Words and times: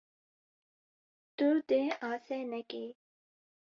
Tu 1.37 1.49
dê 1.69 1.81
asê 2.11 2.39
nekî. 2.51 2.85